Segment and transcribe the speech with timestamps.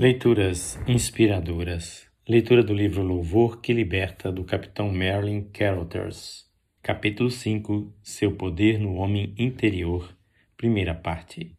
[0.00, 2.06] Leituras inspiradoras.
[2.28, 6.44] Leitura do livro Louvor que Liberta, do capitão Merlin Carothers.
[6.80, 10.16] Capítulo 5 Seu Poder no Homem Interior.
[10.56, 11.50] Primeira parte.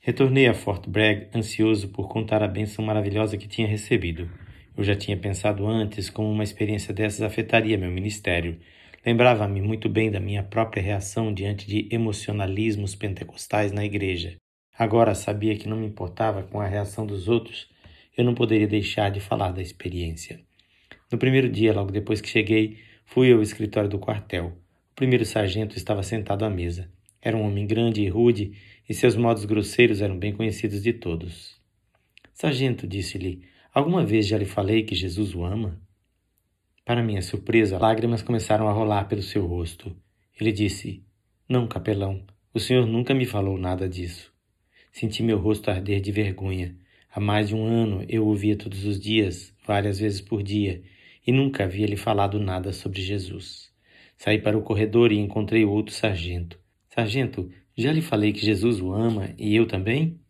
[0.00, 4.30] Retornei a Fort Bragg ansioso por contar a bênção maravilhosa que tinha recebido.
[4.74, 8.58] Eu já tinha pensado antes como uma experiência dessas afetaria meu ministério.
[9.04, 14.38] Lembrava-me muito bem da minha própria reação diante de emocionalismos pentecostais na igreja.
[14.76, 17.68] Agora sabia que não me importava com a reação dos outros,
[18.16, 20.40] eu não poderia deixar de falar da experiência.
[21.10, 24.46] No primeiro dia, logo depois que cheguei, fui ao escritório do quartel.
[24.92, 26.90] O primeiro sargento estava sentado à mesa.
[27.22, 28.52] Era um homem grande e rude,
[28.88, 31.60] e seus modos grosseiros eram bem conhecidos de todos.
[32.32, 35.80] Sargento, disse-lhe, alguma vez já lhe falei que Jesus o ama?
[36.84, 39.96] Para minha surpresa, lágrimas começaram a rolar pelo seu rosto.
[40.38, 41.02] Ele disse:
[41.48, 42.22] Não, capelão,
[42.52, 44.33] o senhor nunca me falou nada disso.
[44.94, 46.76] Senti meu rosto arder de vergonha.
[47.12, 50.84] Há mais de um ano eu ouvia todos os dias, várias vezes por dia,
[51.26, 53.72] e nunca havia lhe falado nada sobre Jesus.
[54.16, 56.60] Saí para o corredor e encontrei outro sargento.
[56.88, 60.20] Sargento, já lhe falei que Jesus o ama e eu também?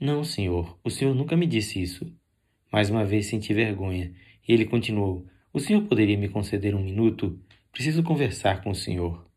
[0.00, 2.10] Não, senhor, o senhor nunca me disse isso.
[2.72, 4.14] Mais uma vez senti vergonha,
[4.48, 7.38] e ele continuou: O senhor poderia me conceder um minuto?
[7.70, 9.27] Preciso conversar com o senhor.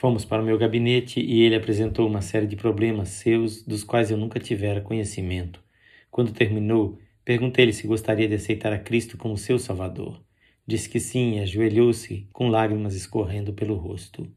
[0.00, 4.12] Fomos para o meu gabinete e ele apresentou uma série de problemas seus dos quais
[4.12, 5.60] eu nunca tivera conhecimento.
[6.08, 10.22] Quando terminou, perguntei-lhe se gostaria de aceitar a Cristo como seu Salvador.
[10.64, 14.30] Disse que sim e ajoelhou-se, com lágrimas escorrendo pelo rosto.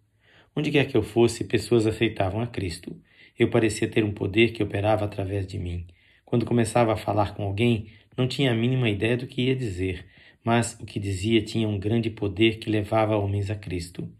[0.56, 3.00] Onde quer que eu fosse, pessoas aceitavam a Cristo.
[3.38, 5.86] Eu parecia ter um poder que operava através de mim.
[6.26, 7.86] Quando começava a falar com alguém,
[8.17, 10.08] não tinha a mínima ideia do que ia dizer,
[10.44, 14.12] mas o que dizia tinha um grande poder que levava homens a Cristo.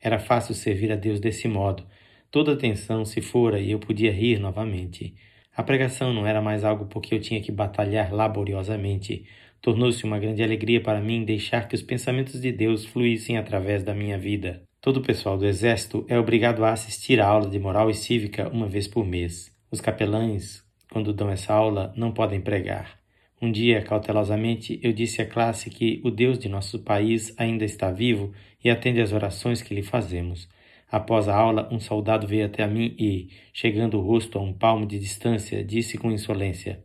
[0.00, 1.84] Era fácil servir a Deus desse modo.
[2.30, 5.14] Toda a tensão se fora e eu podia rir novamente.
[5.56, 9.24] A pregação não era mais algo porque eu tinha que batalhar laboriosamente.
[9.60, 13.94] Tornou-se uma grande alegria para mim deixar que os pensamentos de Deus fluíssem através da
[13.94, 14.62] minha vida.
[14.80, 18.48] Todo o pessoal do Exército é obrigado a assistir à aula de moral e cívica
[18.48, 19.50] uma vez por mês.
[19.70, 22.98] Os capelães, quando dão essa aula, não podem pregar.
[23.40, 27.90] Um dia, cautelosamente, eu disse à classe que o Deus de nosso país ainda está
[27.90, 28.32] vivo
[28.64, 30.48] e atende às orações que lhe fazemos.
[30.90, 34.54] Após a aula, um soldado veio até a mim e, chegando o rosto a um
[34.54, 36.82] palmo de distância, disse com insolência: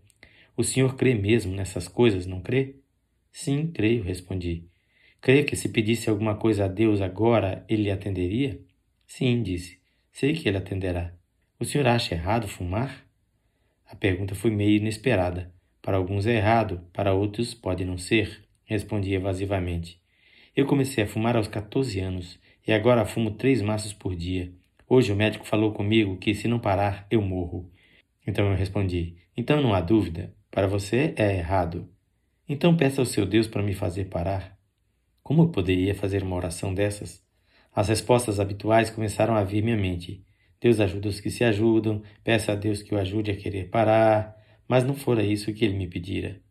[0.58, 2.76] O senhor crê mesmo nessas coisas, não crê?
[3.32, 4.66] Sim, creio, respondi.
[5.22, 8.60] Crê que se pedisse alguma coisa a Deus agora, ele atenderia?
[9.08, 9.80] Sim, disse.
[10.12, 11.14] Sei que ele atenderá.
[11.58, 13.06] O senhor acha errado fumar?
[13.86, 15.54] A pergunta foi meio inesperada.
[15.82, 20.00] Para alguns é errado, para outros pode não ser, respondi evasivamente.
[20.56, 24.52] Eu comecei a fumar aos 14 anos e agora fumo três maços por dia.
[24.88, 27.72] Hoje o médico falou comigo que se não parar, eu morro.
[28.28, 31.90] Então eu respondi: Então não há dúvida, para você é errado.
[32.48, 34.58] Então peça ao seu Deus para me fazer parar.
[35.24, 37.24] Como eu poderia fazer uma oração dessas?
[37.74, 40.24] As respostas habituais começaram a vir minha mente.
[40.60, 44.36] Deus ajuda os que se ajudam, peça a Deus que o ajude a querer parar,
[44.72, 46.42] mas não fora isso que ele me pedira.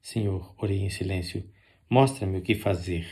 [0.00, 1.44] Senhor, orei em silêncio,
[1.90, 3.06] mostra-me o que fazer.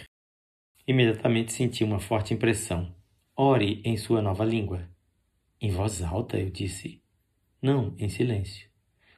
[0.89, 2.97] Imediatamente senti uma forte impressão.
[3.37, 4.89] Ore em sua nova língua.
[5.61, 7.03] Em voz alta, eu disse.
[7.61, 8.66] Não, em silêncio.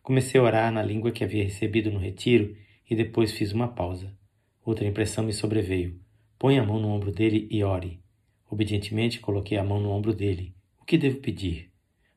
[0.02, 2.56] Comecei a orar na língua que havia recebido no retiro
[2.90, 4.12] e depois fiz uma pausa.
[4.64, 6.00] Outra impressão me sobreveio.
[6.36, 8.02] Põe a mão no ombro dele e ore.
[8.50, 10.56] Obedientemente coloquei a mão no ombro dele.
[10.80, 11.70] O que devo pedir?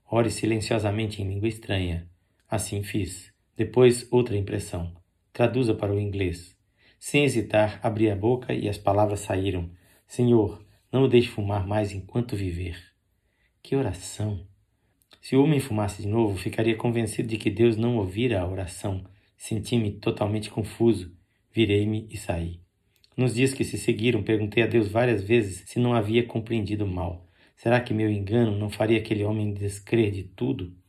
[0.10, 2.10] Ore silenciosamente em língua estranha.
[2.52, 3.32] Assim fiz.
[3.56, 4.94] Depois, outra impressão.
[5.32, 6.54] Traduza para o inglês.
[7.00, 9.72] Sem hesitar, abri a boca e as palavras saíram.
[10.06, 10.62] Senhor,
[10.92, 12.78] não o deixe fumar mais enquanto viver.
[13.64, 14.46] Que oração!
[15.22, 19.06] Se o homem fumasse de novo, ficaria convencido de que Deus não ouvira a oração.
[19.38, 21.16] Senti-me totalmente confuso.
[21.54, 22.60] Virei-me e saí.
[23.16, 27.26] Nos dias que se seguiram, perguntei a Deus várias vezes se não havia compreendido mal.
[27.56, 30.81] Será que meu engano não faria aquele homem descrer de tudo?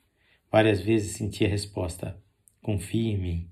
[0.52, 2.14] Várias vezes senti a resposta:
[2.60, 3.48] confie em mim.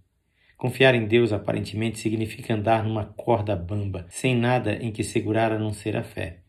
[0.59, 5.59] Confiar em Deus aparentemente significa andar numa corda bamba, sem nada em que segurar a
[5.59, 6.41] não ser a fé.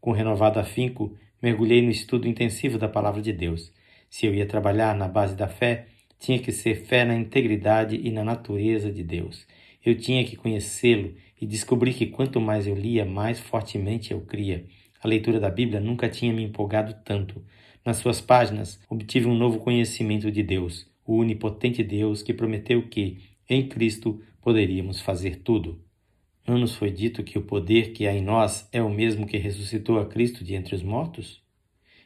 [0.00, 3.72] Com renovado afinco, mergulhei no estudo intensivo da palavra de Deus.
[4.08, 5.86] Se eu ia trabalhar na base da fé,
[6.20, 9.48] tinha que ser fé na integridade e na natureza de Deus.
[9.84, 14.64] Eu tinha que conhecê-lo e descobri que quanto mais eu lia, mais fortemente eu cria.
[15.02, 17.44] A leitura da Bíblia nunca tinha me empolgado tanto.
[17.88, 23.16] Nas suas páginas, obtive um novo conhecimento de Deus, o onipotente Deus que prometeu que,
[23.48, 25.82] em Cristo, poderíamos fazer tudo.
[26.46, 29.38] Não nos foi dito que o poder que há em nós é o mesmo que
[29.38, 31.42] ressuscitou a Cristo de entre os mortos?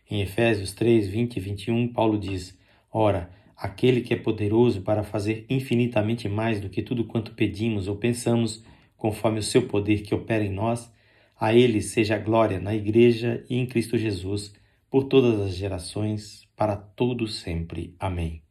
[0.08, 2.56] Em Efésios 3, 20 e 21, Paulo diz:
[2.88, 7.96] Ora, aquele que é poderoso para fazer infinitamente mais do que tudo quanto pedimos ou
[7.96, 8.64] pensamos,
[8.96, 10.88] conforme o seu poder que opera em nós,
[11.40, 14.55] a ele seja a glória na Igreja e em Cristo Jesus,
[14.93, 17.97] por todas as gerações, para todo sempre.
[17.99, 18.43] Amém.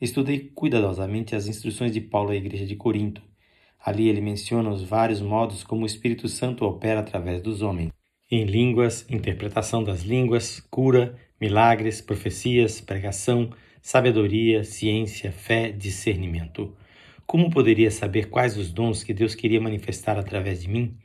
[0.00, 3.20] Estudei cuidadosamente as instruções de Paulo à Igreja de Corinto.
[3.78, 7.92] Ali ele menciona os vários modos como o Espírito Santo opera através dos homens.
[8.30, 13.50] Em línguas, interpretação das línguas, cura, milagres, profecias, pregação,
[13.82, 16.74] sabedoria, ciência, fé, discernimento.
[17.26, 20.96] Como poderia saber quais os dons que Deus queria manifestar através de mim?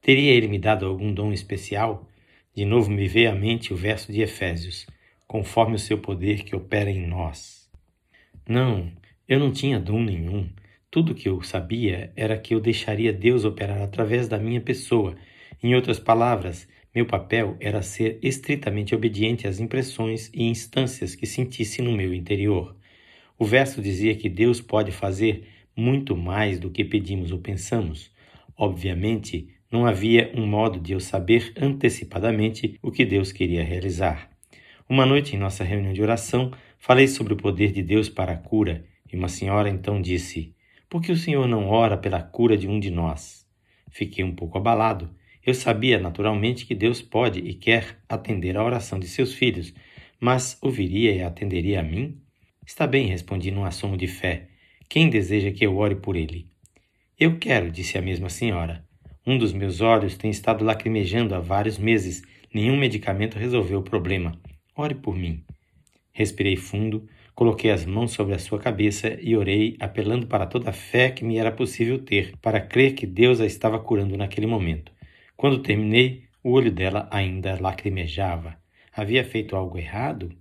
[0.00, 2.08] Teria ele me dado algum dom especial?
[2.54, 4.86] De novo me veio à mente o verso de Efésios:
[5.26, 7.68] conforme o seu poder que opera em nós.
[8.48, 8.92] Não,
[9.28, 10.48] eu não tinha dom nenhum.
[10.90, 15.16] Tudo que eu sabia era que eu deixaria Deus operar através da minha pessoa.
[15.60, 21.82] Em outras palavras, meu papel era ser estritamente obediente às impressões e instâncias que sentisse
[21.82, 22.76] no meu interior.
[23.36, 28.12] O verso dizia que Deus pode fazer muito mais do que pedimos ou pensamos.
[28.56, 34.30] Obviamente, não havia um modo de eu saber antecipadamente o que Deus queria realizar.
[34.88, 38.38] Uma noite, em nossa reunião de oração, falei sobre o poder de Deus para a
[38.38, 40.54] cura, e uma senhora então disse:
[40.88, 43.46] Por que o Senhor não ora pela cura de um de nós?
[43.90, 45.10] Fiquei um pouco abalado
[45.46, 49.74] eu sabia naturalmente que Deus pode e quer atender à oração de seus filhos,
[50.18, 52.18] mas ouviria e atenderia a mim?
[52.66, 54.48] Está bem, respondi num assomo de fé.
[54.88, 56.48] Quem deseja que eu ore por ele?
[57.18, 58.86] Eu quero, disse a mesma senhora.
[59.26, 62.22] Um dos meus olhos tem estado lacrimejando há vários meses.
[62.52, 64.38] Nenhum medicamento resolveu o problema.
[64.76, 65.42] Ore por mim.
[66.12, 70.74] Respirei fundo, coloquei as mãos sobre a sua cabeça e orei, apelando para toda a
[70.74, 74.92] fé que me era possível ter, para crer que Deus a estava curando naquele momento.
[75.34, 78.58] Quando terminei, o olho dela ainda lacrimejava.
[78.92, 80.36] Havia feito algo errado?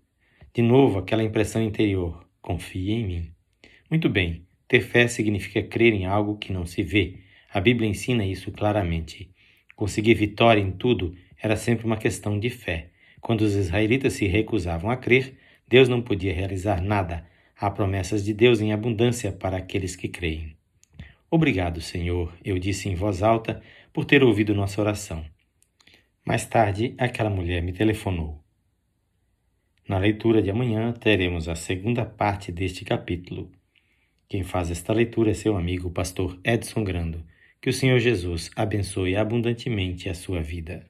[0.53, 3.31] De novo, aquela impressão interior: confie em mim.
[3.89, 7.23] Muito bem, ter fé significa crer em algo que não se vê.
[7.53, 9.29] A Bíblia ensina isso claramente.
[9.75, 12.89] Conseguir vitória em tudo era sempre uma questão de fé.
[13.21, 17.27] Quando os israelitas se recusavam a crer, Deus não podia realizar nada.
[17.55, 20.57] Há promessas de Deus em abundância para aqueles que creem.
[21.29, 23.61] Obrigado, Senhor, eu disse em voz alta,
[23.93, 25.23] por ter ouvido nossa oração.
[26.25, 28.43] Mais tarde, aquela mulher me telefonou.
[29.87, 33.51] Na leitura de amanhã, teremos a segunda parte deste capítulo.
[34.27, 37.23] Quem faz esta leitura é seu amigo, pastor Edson Grando.
[37.63, 40.85] Que o Senhor Jesus abençoe abundantemente a sua vida.